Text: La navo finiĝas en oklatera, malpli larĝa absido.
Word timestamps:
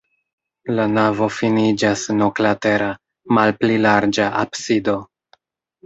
La 0.79 0.85
navo 0.93 1.27
finiĝas 1.41 2.07
en 2.15 2.25
oklatera, 2.29 2.89
malpli 3.39 3.79
larĝa 3.87 4.31
absido. 4.45 5.03